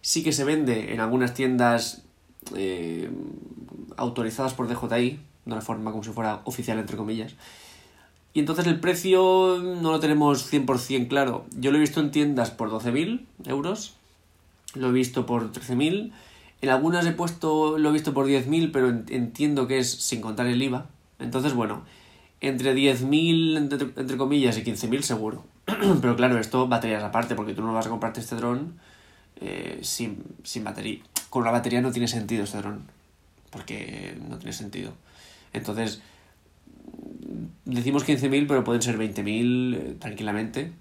Sí 0.00 0.22
que 0.22 0.32
se 0.32 0.44
vende 0.44 0.94
en 0.94 1.00
algunas 1.00 1.34
tiendas 1.34 2.02
eh, 2.54 3.10
autorizadas 3.96 4.54
por 4.54 4.68
DJI, 4.68 5.10
de 5.44 5.52
una 5.52 5.60
forma 5.60 5.90
como 5.90 6.04
si 6.04 6.10
fuera 6.10 6.40
oficial, 6.44 6.78
entre 6.78 6.96
comillas. 6.96 7.34
Y 8.38 8.40
entonces 8.40 8.68
el 8.68 8.78
precio 8.78 9.58
no 9.58 9.90
lo 9.90 9.98
tenemos 9.98 10.52
100% 10.52 11.08
claro. 11.08 11.46
Yo 11.58 11.72
lo 11.72 11.78
he 11.78 11.80
visto 11.80 11.98
en 11.98 12.12
tiendas 12.12 12.52
por 12.52 12.70
12.000 12.70 13.26
euros 13.46 13.98
lo 14.74 14.90
he 14.90 14.92
visto 14.92 15.26
por 15.26 15.50
13.000. 15.50 16.12
En 16.62 16.68
algunas 16.70 17.04
he 17.04 17.10
puesto, 17.10 17.78
lo 17.78 17.88
he 17.88 17.92
visto 17.92 18.14
por 18.14 18.26
10.000, 18.26 18.70
pero 18.72 18.90
entiendo 18.90 19.66
que 19.66 19.78
es 19.78 19.90
sin 19.90 20.20
contar 20.20 20.46
el 20.46 20.62
IVA. 20.62 20.86
Entonces, 21.18 21.52
bueno, 21.52 21.82
entre 22.40 22.76
10.000, 22.76 23.56
entre, 23.56 23.88
entre, 23.96 24.16
comillas, 24.16 24.56
y 24.56 24.62
15.000 24.62 25.02
seguro. 25.02 25.44
pero 26.00 26.14
claro, 26.14 26.38
esto 26.38 26.68
baterías 26.68 27.02
aparte, 27.02 27.34
porque 27.34 27.54
tú 27.54 27.62
no 27.62 27.72
vas 27.72 27.86
a 27.86 27.90
comprarte 27.90 28.20
este 28.20 28.36
dron 28.36 28.78
eh, 29.40 29.80
sin, 29.82 30.22
sin 30.44 30.62
batería. 30.62 31.00
Con 31.28 31.42
la 31.42 31.50
batería 31.50 31.80
no 31.80 31.90
tiene 31.90 32.06
sentido 32.06 32.44
este 32.44 32.58
dron. 32.58 32.84
porque 33.50 34.16
no 34.28 34.36
tiene 34.38 34.52
sentido. 34.52 34.92
Entonces, 35.52 36.02
decimos 37.74 38.06
15.000, 38.06 38.46
pero 38.48 38.64
pueden 38.64 38.82
ser 38.82 38.98
20.000 38.98 39.74
eh, 39.76 39.96
tranquilamente, 39.98 40.72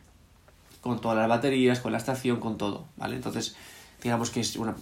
con 0.81 1.01
todas 1.01 1.17
las 1.17 1.27
baterías, 1.27 1.79
con 1.79 1.91
la 1.91 1.97
estación, 1.97 2.39
con 2.39 2.57
todo, 2.57 2.85
¿vale? 2.95 3.15
Entonces, 3.15 3.55
digamos 4.01 4.31
que 4.31 4.39
es 4.39 4.55
una, 4.55 4.75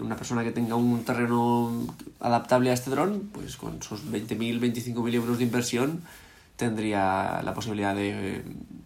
una 0.00 0.16
persona 0.16 0.44
que 0.44 0.50
tenga 0.50 0.76
un 0.76 1.04
terreno 1.04 1.72
adaptable 2.20 2.70
a 2.70 2.74
este 2.74 2.90
dron, 2.90 3.30
pues 3.32 3.56
con 3.56 3.82
sus 3.82 4.04
20.000, 4.04 4.60
25.000 4.60 5.14
euros 5.14 5.38
de 5.38 5.44
inversión, 5.44 6.02
tendría 6.56 7.40
la 7.42 7.54
posibilidad 7.54 7.94
de 7.94 8.42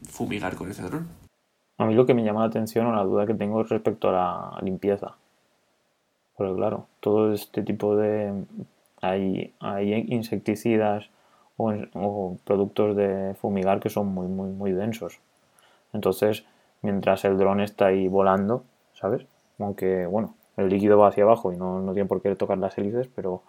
fumigar 0.09 0.55
con 0.57 0.71
ese 0.71 0.83
dron. 0.83 1.09
A 1.79 1.87
mí 1.87 1.95
lo 1.95 2.07
que 2.07 2.15
me 2.15 2.23
llama 2.23 2.41
la 2.41 2.49
atención 2.49 2.87
o 2.87 2.95
la 2.95 3.05
duda 3.05 3.27
que 3.27 3.35
tengo 3.35 3.63
es 3.63 3.69
respecto 3.69 4.11
a 4.11 4.13
la 4.13 4.61
limpieza. 4.63 5.15
Porque 6.37 6.55
claro, 6.55 6.87
todo 7.01 7.33
este 7.33 7.63
tipo 7.63 7.97
de... 7.97 8.45
Hay, 9.03 9.55
hay 9.61 9.95
insecticidas 10.09 11.09
o, 11.63 12.37
productos 12.45 12.97
de 12.97 13.35
fumigar 13.41 13.81
que 13.81 13.91
son 13.91 14.09
muy, 14.09 14.27
muy, 14.27 14.51
muy 14.51 14.73
densos. 14.73 15.21
Entonces, 15.93 16.45
mientras 16.83 17.25
el 17.25 17.37
dron 17.37 17.61
está 17.61 17.87
ahí 17.87 18.09
volando, 18.09 18.65
¿sabes? 18.95 19.27
Aunque, 19.59 20.07
bueno, 20.07 20.35
el 20.57 20.69
líquido 20.69 20.99
va 20.99 21.09
hacia 21.09 21.25
abajo 21.25 21.53
y 21.53 21.57
no, 21.57 21.81
no 21.81 21.93
tiene 21.93 22.09
por 22.09 22.23
qué 22.23 22.35
tocar 22.37 22.59
las 22.59 22.77
hélices, 22.79 23.09
pero 23.15 23.43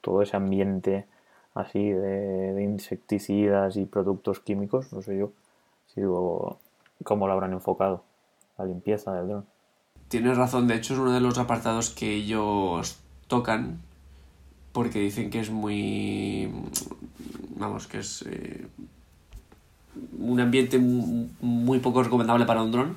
todo 0.00 0.22
ese 0.22 0.36
ambiente 0.36 1.06
así 1.54 1.90
de, 1.90 2.62
insecticidas 2.62 3.76
y 3.76 3.84
productos 3.84 4.40
químicos, 4.40 4.92
no 4.92 5.02
sé 5.02 5.18
yo 5.18 5.32
si 5.86 6.02
cómo 7.04 7.26
lo 7.26 7.32
habrán 7.32 7.52
enfocado, 7.52 8.04
la 8.56 8.64
limpieza 8.66 9.12
del 9.14 9.28
dron. 9.28 9.46
Tienes 10.08 10.36
razón, 10.36 10.68
de 10.68 10.76
hecho 10.76 10.94
es 10.94 11.00
uno 11.00 11.12
de 11.12 11.20
los 11.20 11.38
apartados 11.38 11.90
que 11.90 12.14
ellos 12.14 13.00
tocan 13.26 13.80
porque 14.72 15.00
dicen 15.00 15.30
que 15.30 15.40
es 15.40 15.50
muy 15.50 16.52
vamos 17.58 17.86
que 17.86 17.98
es 17.98 18.22
eh, 18.22 18.66
un 20.18 20.40
ambiente 20.40 20.78
muy 20.78 21.78
poco 21.80 22.02
recomendable 22.02 22.46
para 22.46 22.62
un 22.62 22.72
dron 22.72 22.96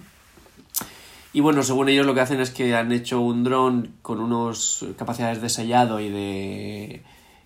y 1.34 1.40
bueno 1.40 1.64
según 1.64 1.90
ellos 1.90 2.06
lo 2.06 2.14
que 2.14 2.22
hacen 2.22 2.40
es 2.40 2.52
que 2.52 2.76
han 2.76 2.92
hecho 2.92 3.22
un 3.22 3.44
dron 3.44 3.94
con 4.02 4.20
unas 4.20 4.86
capacidades 4.98 5.42
de 5.42 5.50
sellado 5.50 6.00
y 6.00 6.10
de 6.10 7.04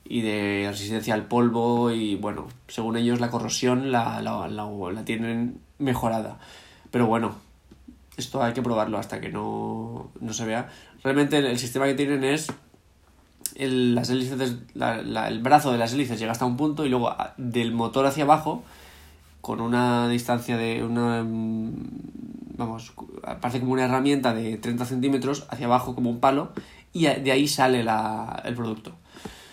y 0.07 0.21
de 0.21 0.67
resistencia 0.69 1.13
al 1.13 1.25
polvo 1.25 1.91
y 1.91 2.15
bueno, 2.15 2.47
según 2.67 2.95
ellos 2.95 3.19
la 3.19 3.31
corrosión 3.31 3.91
la, 3.91 4.21
la, 4.21 4.47
la, 4.47 5.03
tienen 5.03 5.59
mejorada. 5.79 6.37
Pero 6.91 7.07
bueno, 7.07 7.35
esto 8.15 8.41
hay 8.43 8.53
que 8.53 8.61
probarlo 8.61 8.99
hasta 8.99 9.19
que 9.19 9.29
no, 9.29 10.11
no 10.19 10.33
se 10.33 10.45
vea. 10.45 10.69
Realmente 11.03 11.39
el, 11.39 11.57
sistema 11.57 11.85
que 11.85 11.95
tienen 11.95 12.23
es 12.23 12.51
el, 13.55 13.95
las 13.95 14.09
hélices, 14.09 14.57
el 14.75 15.39
brazo 15.41 15.71
de 15.71 15.77
las 15.77 15.93
hélices 15.93 16.19
llega 16.19 16.31
hasta 16.31 16.45
un 16.45 16.57
punto 16.57 16.85
y 16.85 16.89
luego 16.89 17.15
del 17.37 17.71
motor 17.71 18.05
hacia 18.05 18.23
abajo 18.23 18.63
con 19.41 19.61
una 19.61 20.07
distancia 20.07 20.57
de 20.57 20.83
una 20.83 21.23
vamos, 22.57 22.93
parece 23.41 23.59
como 23.59 23.73
una 23.73 23.85
herramienta 23.85 24.33
de 24.33 24.57
30 24.57 24.85
centímetros 24.85 25.45
hacia 25.49 25.65
abajo 25.67 25.95
como 25.95 26.09
un 26.09 26.19
palo 26.19 26.49
y 26.93 27.05
de 27.05 27.31
ahí 27.31 27.47
sale 27.47 27.83
la, 27.83 28.41
el 28.45 28.55
producto. 28.55 28.91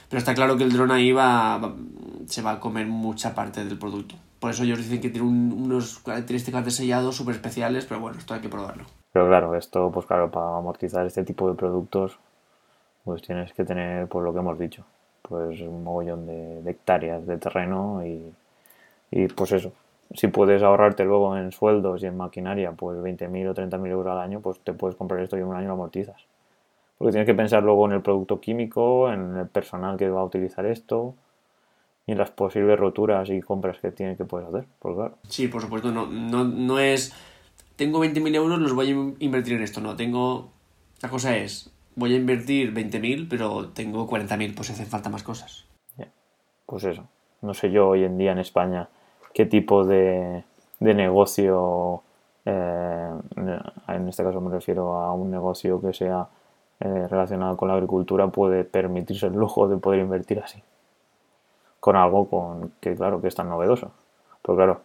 Pero 0.08 0.18
está 0.18 0.34
claro 0.34 0.56
que 0.56 0.64
el 0.64 0.72
dron 0.72 0.90
ahí 0.90 1.12
va, 1.12 1.74
se 2.26 2.42
va 2.42 2.52
a 2.52 2.60
comer 2.60 2.86
mucha 2.86 3.34
parte 3.34 3.64
del 3.64 3.78
producto. 3.78 4.14
Por 4.38 4.50
eso 4.50 4.64
ellos 4.64 4.78
dicen 4.78 5.00
que 5.00 5.08
tiene 5.10 5.26
unos 5.26 6.00
características 6.00 6.64
de 6.64 6.70
sellado 6.70 7.12
súper 7.12 7.36
especiales, 7.36 7.86
pero 7.86 8.00
bueno, 8.00 8.18
esto 8.18 8.34
hay 8.34 8.40
que 8.40 8.48
probarlo. 8.48 8.84
Pero 9.12 9.28
claro, 9.28 9.54
esto, 9.54 9.90
pues 9.92 10.06
claro, 10.06 10.30
para 10.30 10.56
amortizar 10.58 11.06
este 11.06 11.22
tipo 11.24 11.48
de 11.48 11.54
productos, 11.54 12.18
pues 13.04 13.22
tienes 13.22 13.52
que 13.52 13.64
tener, 13.64 14.06
pues 14.08 14.24
lo 14.24 14.32
que 14.32 14.38
hemos 14.38 14.58
dicho, 14.58 14.84
pues 15.22 15.60
un 15.60 15.84
mogollón 15.84 16.26
de, 16.26 16.70
hectáreas 16.70 17.26
de 17.26 17.38
terreno 17.38 18.04
y, 18.04 18.32
y, 19.10 19.28
pues 19.28 19.52
eso. 19.52 19.72
Si 20.14 20.28
puedes 20.28 20.62
ahorrarte 20.62 21.04
luego 21.04 21.36
en 21.36 21.52
sueldos 21.52 22.02
y 22.02 22.06
en 22.06 22.16
maquinaria, 22.16 22.72
pues 22.72 22.98
20.000 22.98 23.48
o 23.48 23.54
30.000 23.54 23.90
euros 23.90 24.12
al 24.12 24.20
año, 24.20 24.40
pues 24.40 24.58
te 24.60 24.74
puedes 24.74 24.96
comprar 24.96 25.20
esto 25.22 25.36
y 25.36 25.40
en 25.40 25.46
un 25.46 25.56
año 25.56 25.68
lo 25.68 25.74
amortizas. 25.74 26.22
Porque 26.98 27.12
tienes 27.12 27.26
que 27.26 27.34
pensar 27.34 27.62
luego 27.62 27.86
en 27.86 27.92
el 27.92 28.02
producto 28.02 28.40
químico, 28.40 29.10
en 29.10 29.36
el 29.36 29.46
personal 29.48 29.96
que 29.96 30.08
va 30.10 30.20
a 30.20 30.24
utilizar 30.24 30.66
esto 30.66 31.14
y 32.06 32.12
en 32.12 32.18
las 32.18 32.30
posibles 32.30 32.78
roturas 32.78 33.30
y 33.30 33.40
compras 33.40 33.78
que 33.78 33.90
tiene 33.90 34.16
que 34.16 34.24
puedes 34.24 34.48
hacer. 34.48 34.66
Por 34.78 34.94
claro. 34.94 35.14
Sí, 35.28 35.48
por 35.48 35.62
supuesto, 35.62 35.90
no, 35.90 36.06
no, 36.06 36.44
no 36.44 36.78
es. 36.78 37.12
Tengo 37.76 38.04
20.000 38.04 38.34
euros, 38.34 38.58
los 38.58 38.74
voy 38.74 38.90
a 38.90 39.24
invertir 39.24 39.54
en 39.54 39.62
esto. 39.62 39.80
No, 39.80 39.96
tengo. 39.96 40.50
La 41.00 41.08
cosa 41.08 41.36
es, 41.36 41.72
voy 41.96 42.14
a 42.14 42.16
invertir 42.16 42.72
20.000, 42.72 43.28
pero 43.28 43.68
tengo 43.70 44.08
40.000, 44.08 44.54
pues 44.54 44.70
hacen 44.70 44.86
falta 44.86 45.08
más 45.08 45.22
cosas. 45.22 45.66
Pues 46.66 46.84
eso. 46.84 47.06
No 47.42 47.54
sé 47.54 47.70
yo 47.70 47.88
hoy 47.88 48.04
en 48.04 48.16
día 48.16 48.32
en 48.32 48.38
España 48.38 48.88
qué 49.34 49.46
tipo 49.46 49.84
de, 49.84 50.44
de 50.80 50.94
negocio, 50.94 52.02
eh, 52.44 53.10
en 53.88 54.08
este 54.08 54.22
caso 54.22 54.40
me 54.40 54.50
refiero 54.50 54.96
a 54.96 55.12
un 55.12 55.30
negocio 55.30 55.80
que 55.80 55.92
sea 55.92 56.28
eh, 56.80 57.06
relacionado 57.08 57.56
con 57.56 57.68
la 57.68 57.74
agricultura 57.74 58.26
puede 58.28 58.64
permitirse 58.64 59.26
el 59.26 59.34
lujo 59.34 59.68
de 59.68 59.76
poder 59.76 60.00
invertir 60.00 60.40
así. 60.40 60.62
Con 61.78 61.96
algo 61.96 62.28
con 62.28 62.72
que, 62.80 62.94
claro, 62.94 63.20
que 63.20 63.28
es 63.28 63.34
tan 63.34 63.48
novedoso. 63.48 63.92
Pero 64.42 64.56
claro, 64.56 64.80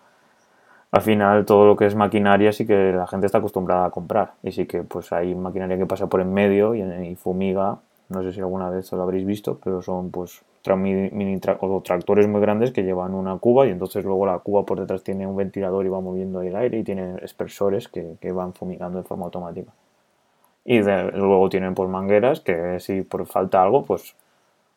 al 0.92 1.02
final 1.02 1.46
todo 1.46 1.66
lo 1.66 1.76
que 1.76 1.86
es 1.86 1.96
maquinaria 1.96 2.54
sí 2.54 2.66
que 2.66 2.94
la 2.94 3.08
gente 3.08 3.26
está 3.26 3.40
acostumbrada 3.40 3.86
a 3.86 3.92
comprar. 3.92 4.34
Y 4.44 4.52
sí 4.52 4.66
que 4.66 4.84
pues 4.84 5.12
hay 5.12 5.36
maquinaria 5.36 5.78
que 5.78 5.86
pasa 5.86 6.08
por 6.08 6.22
en 6.22 6.34
medio 6.34 6.76
y, 6.76 7.16
fumiga. 7.16 7.80
No 8.10 8.24
sé 8.24 8.32
si 8.32 8.40
alguna 8.40 8.70
vez 8.70 8.92
lo 8.94 9.02
habréis 9.04 9.26
visto, 9.26 9.60
pero 9.62 9.82
son 9.82 10.12
pues 10.12 10.42
mini, 10.76 11.40
tractores 11.40 12.28
muy 12.28 12.40
grandes 12.40 12.72
que 12.72 12.84
llevan 12.84 13.14
una 13.14 13.38
cuba 13.38 13.68
y 13.68 13.72
entonces 13.72 14.06
luego 14.06 14.26
la 14.26 14.40
cuba 14.40 14.66
por 14.66 14.80
detrás 14.80 15.04
tiene 15.04 15.28
un 15.28 15.36
ventilador 15.36 15.86
y 15.86 15.90
va 15.90 16.00
moviendo 16.00 16.42
el 16.42 16.56
aire 16.56 16.80
y 16.80 16.84
tiene 16.84 17.16
expresores 17.16 17.90
que, 17.90 18.16
que 18.22 18.32
van 18.32 18.54
fumigando 18.54 19.00
de 19.00 19.04
forma 19.04 19.26
automática. 19.26 19.74
Y 20.64 20.82
luego 20.82 21.50
tienen 21.50 21.74
pues 21.76 21.90
mangueras 21.90 22.40
que 22.42 22.80
si 22.80 23.02
por 23.02 23.26
falta 23.26 23.62
algo, 23.62 23.84
pues 23.84 24.16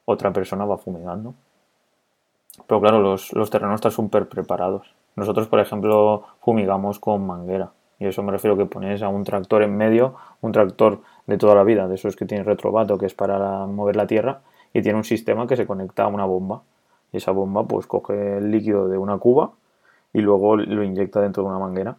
otra 0.04 0.32
persona 0.32 0.64
va 0.64 0.78
fumigando. 0.78 1.34
Pero 2.66 2.80
claro, 2.80 3.00
los, 3.00 3.32
los 3.32 3.50
terrenos 3.50 3.76
están 3.76 3.92
súper 3.92 4.28
preparados. 4.28 4.94
Nosotros, 5.20 5.48
por 5.48 5.60
ejemplo, 5.60 6.24
fumigamos 6.40 6.98
con 6.98 7.26
manguera. 7.26 7.70
Y 7.98 8.06
eso 8.06 8.22
me 8.22 8.32
refiero 8.32 8.56
que 8.56 8.64
pones 8.64 9.02
a 9.02 9.08
un 9.08 9.22
tractor 9.24 9.62
en 9.62 9.76
medio, 9.76 10.16
un 10.40 10.52
tractor 10.52 11.02
de 11.26 11.36
toda 11.36 11.54
la 11.54 11.62
vida, 11.62 11.86
de 11.86 11.96
esos 11.96 12.16
que 12.16 12.24
tiene 12.24 12.42
retrovato, 12.42 12.96
que 12.96 13.04
es 13.04 13.14
para 13.14 13.66
mover 13.66 13.96
la 13.96 14.06
tierra, 14.06 14.40
y 14.72 14.80
tiene 14.80 14.96
un 14.96 15.04
sistema 15.04 15.46
que 15.46 15.56
se 15.56 15.66
conecta 15.66 16.04
a 16.04 16.06
una 16.06 16.24
bomba. 16.24 16.62
Y 17.12 17.18
esa 17.18 17.32
bomba 17.32 17.64
pues 17.64 17.86
coge 17.86 18.38
el 18.38 18.50
líquido 18.50 18.88
de 18.88 18.96
una 18.96 19.18
cuba 19.18 19.50
y 20.14 20.20
luego 20.20 20.56
lo 20.56 20.82
inyecta 20.82 21.20
dentro 21.20 21.42
de 21.42 21.50
una 21.50 21.58
manguera. 21.58 21.96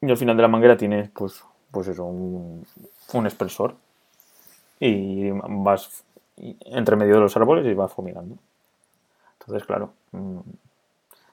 Y 0.00 0.10
al 0.10 0.16
final 0.16 0.36
de 0.36 0.42
la 0.42 0.48
manguera 0.48 0.76
tiene 0.76 1.10
pues 1.14 1.44
pues 1.70 1.86
eso, 1.86 2.04
un, 2.04 2.66
un 3.12 3.26
expresor 3.26 3.76
y 4.80 5.30
vas 5.30 6.02
entre 6.36 6.96
medio 6.96 7.14
de 7.14 7.20
los 7.20 7.36
árboles 7.36 7.64
y 7.66 7.74
vas 7.74 7.92
fumigando. 7.92 8.36
Entonces, 9.38 9.64
claro, 9.66 9.92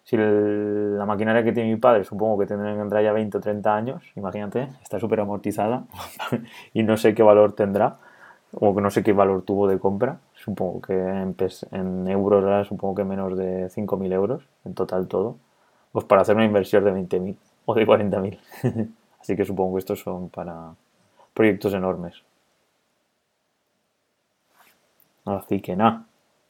si 0.08 0.16
la 0.16 1.06
maquinaria 1.06 1.44
que 1.44 1.52
tiene 1.52 1.70
mi 1.70 1.76
padre 1.76 2.06
supongo 2.06 2.40
que 2.40 2.46
tendrá 2.46 3.02
ya 3.02 3.12
20 3.12 3.40
o 3.40 3.42
30 3.42 3.76
años, 3.76 4.04
imagínate, 4.16 4.70
está 4.82 5.02
súper 5.02 5.20
amortizada 5.20 5.84
y 6.74 6.84
no 6.84 6.96
sé 6.96 7.14
qué 7.14 7.24
valor 7.24 7.52
tendrá 7.52 7.98
o 8.54 8.74
que 8.74 8.82
no 8.82 8.90
sé 8.90 9.04
qué 9.04 9.12
valor 9.12 9.42
tuvo 9.42 9.68
de 9.68 9.80
compra, 9.80 10.20
supongo 10.34 10.82
que 10.82 10.94
en, 10.94 12.08
euros 12.08 12.68
supongo 12.70 12.96
que 12.96 13.04
menos 13.04 13.38
de 13.38 13.70
5.000 13.70 14.14
euros 14.14 14.44
en 14.64 14.74
total 14.76 15.10
todo, 15.10 15.36
pues 15.92 16.06
para 16.06 16.22
hacer 16.22 16.38
una 16.38 16.46
inversión 16.46 16.86
de 16.86 16.94
20.000 16.94 17.36
o 17.66 17.76
de 17.76 17.86
40.000. 17.86 18.90
Así 19.20 19.36
que 19.36 19.44
supongo 19.44 19.76
que 19.76 19.80
estos 19.80 20.00
son 20.00 20.30
para 20.30 20.74
proyectos 21.34 21.74
enormes. 21.74 22.24
Así 25.26 25.60
que 25.60 25.76
nada, 25.76 26.07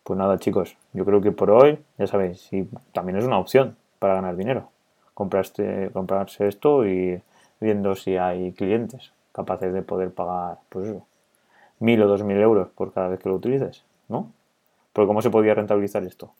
pues 0.07 0.17
nada 0.17 0.39
chicos, 0.39 0.77
yo 0.93 1.03
creo 1.03 1.19
que 1.19 1.33
por 1.33 1.51
hoy, 1.51 1.79
ya 1.97 2.07
sabéis, 2.07 2.39
si 2.39 2.65
también 2.93 3.17
es 3.17 3.25
una 3.25 3.39
opción 3.39 3.75
para 3.99 4.13
ganar 4.13 4.37
dinero. 4.37 4.69
Compraste, 5.13 5.89
comprarse 5.91 6.47
esto 6.47 6.87
y 6.87 7.21
viendo 7.59 7.93
si 7.93 8.15
hay 8.15 8.53
clientes 8.53 9.11
capaces 9.33 9.73
de 9.73 9.81
poder 9.81 10.11
pagar, 10.13 10.59
pues 10.69 10.87
eso, 10.87 11.05
mil 11.79 12.01
o 12.01 12.07
dos 12.07 12.23
mil 12.23 12.37
euros 12.37 12.69
por 12.69 12.93
cada 12.93 13.09
vez 13.09 13.19
que 13.19 13.27
lo 13.27 13.35
utilices, 13.35 13.83
¿no? 14.07 14.31
Porque 14.93 15.07
¿cómo 15.07 15.21
se 15.21 15.29
podría 15.29 15.55
rentabilizar 15.55 16.05
esto? 16.05 16.31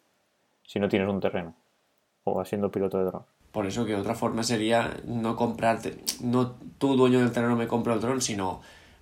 Si 0.64 0.80
no 0.80 0.88
tienes 0.88 1.10
un 1.10 1.20
terreno 1.20 1.54
o 2.24 2.46
siendo 2.46 2.72
piloto 2.72 2.98
de 2.98 3.04
dron. 3.04 3.24
Por 3.52 3.66
eso 3.66 3.86
que 3.86 3.96
otra 3.96 4.16
forma 4.16 4.44
sería 4.44 4.96
no 5.06 5.36
comprarte, 5.36 5.98
no 6.22 6.52
tú 6.78 6.96
dueño 6.96 7.20
del 7.20 7.34
terreno 7.34 7.58
me 7.58 7.68
compra 7.68 7.96
el 7.96 8.00
dron, 8.00 8.22
sino 8.22 8.62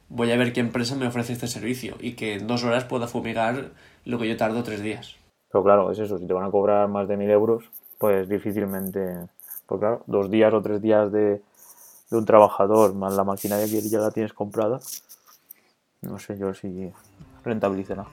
voy 0.10 0.32
a 0.32 0.38
ver 0.38 0.54
qué 0.54 0.60
empresa 0.60 0.96
me 0.96 1.06
ofrece 1.06 1.34
este 1.34 1.48
servicio 1.48 1.98
y 2.00 2.14
que 2.14 2.34
en 2.34 2.48
dos 2.48 2.64
horas 2.64 2.86
pueda 2.86 3.08
fumigar 3.08 3.72
lo 4.06 4.18
que 4.18 4.28
yo 4.28 4.38
tardo 4.38 4.64
tres 4.64 4.82
días. 4.82 5.16
Pero 5.52 5.64
claro, 5.64 5.92
es 5.92 6.00
eso, 6.00 6.18
si 6.18 6.26
te 6.26 6.34
van 6.34 6.46
a 6.46 6.52
cobrar 6.52 6.88
más 6.88 7.08
de 7.08 7.18
mil 7.18 7.30
euros, 7.30 7.66
pues 7.98 8.28
difícilmente, 8.30 9.28
pues 9.66 9.80
claro, 9.80 10.04
dos 10.08 10.30
días 10.30 10.54
o 10.54 10.62
tres 10.62 10.82
días 10.82 11.12
de, 11.12 11.42
de 12.10 12.18
un 12.18 12.26
trabajador 12.26 12.94
más 12.94 13.14
la 13.14 13.24
maquinaria 13.24 13.66
que 13.66 13.82
ya 13.82 14.00
la 14.00 14.12
tienes 14.12 14.34
comprada, 14.34 14.80
no 16.02 16.20
sé 16.20 16.38
yo 16.38 16.54
si 16.54 16.92
rentabilizará. 17.44 18.06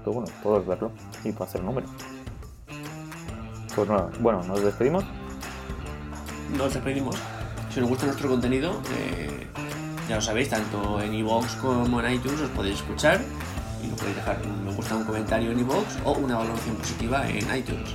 Pero 0.00 0.12
bueno, 0.12 0.32
todos 0.42 0.66
verlo 0.66 0.90
y 1.24 1.32
para 1.32 1.44
hacer 1.44 1.62
número. 1.62 1.86
Pues 3.74 3.88
nada, 3.88 4.10
bueno, 4.20 4.42
nos 4.44 4.62
despedimos. 4.62 5.04
Nos 6.56 6.72
despedimos. 6.74 7.16
Si 7.70 7.80
os 7.80 7.88
gusta 7.88 8.06
nuestro 8.06 8.28
contenido, 8.28 8.72
eh, 8.98 9.46
ya 10.08 10.16
lo 10.16 10.22
sabéis, 10.22 10.48
tanto 10.48 11.00
en 11.00 11.14
iVoox 11.14 11.56
como 11.56 12.00
en 12.00 12.14
iTunes 12.14 12.40
os 12.40 12.50
podéis 12.50 12.76
escuchar 12.76 13.20
y 13.82 13.88
nos 13.88 13.98
podéis 13.98 14.16
dejar 14.16 14.40
un 14.44 14.64
me 14.64 14.72
gusta, 14.72 14.96
un 14.96 15.04
comentario 15.04 15.50
en 15.50 15.60
iVoox 15.60 15.86
o 16.04 16.12
una 16.12 16.36
valoración 16.36 16.76
positiva 16.76 17.28
en 17.28 17.56
iTunes. 17.56 17.94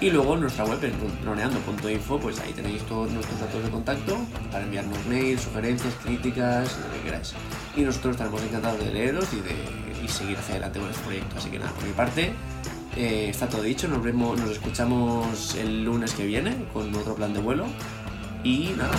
Y 0.00 0.10
luego 0.10 0.34
en 0.34 0.40
nuestra 0.40 0.64
web, 0.64 0.82
en 0.82 0.94
droneando.info, 1.22 2.18
pues 2.18 2.40
ahí 2.40 2.52
tenéis 2.52 2.82
todos 2.84 3.10
nuestros 3.10 3.38
datos 3.38 3.62
de 3.62 3.70
contacto 3.70 4.16
para 4.50 4.64
enviarnos 4.64 4.98
mails, 5.06 5.42
sugerencias, 5.42 5.92
críticas, 6.02 6.78
lo 6.78 6.92
que 6.94 7.00
queráis. 7.04 7.34
Y 7.76 7.82
nosotros 7.82 8.12
estaremos 8.12 8.42
encantados 8.42 8.80
de 8.80 8.92
leeros 8.92 9.26
y 9.34 9.40
de 9.40 9.90
y 10.02 10.08
seguir 10.08 10.38
hacia 10.38 10.54
adelante 10.54 10.80
con 10.80 10.90
este 10.90 11.02
proyecto. 11.02 11.36
Así 11.36 11.50
que 11.50 11.58
nada, 11.58 11.72
por 11.72 11.84
mi 11.84 11.92
parte, 11.92 12.32
eh, 12.96 13.28
está 13.28 13.48
todo 13.48 13.62
dicho. 13.62 13.88
Nos 13.88 14.02
vemos, 14.02 14.38
nos 14.38 14.50
escuchamos 14.50 15.54
el 15.56 15.84
lunes 15.84 16.14
que 16.14 16.26
viene 16.26 16.56
con 16.72 16.94
otro 16.94 17.14
plan 17.14 17.32
de 17.32 17.40
vuelo. 17.40 17.66
Y 18.42 18.74
nada. 18.76 18.96